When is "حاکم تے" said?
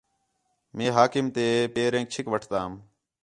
0.97-1.45